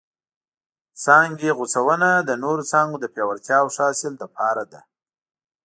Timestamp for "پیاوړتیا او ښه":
3.13-3.83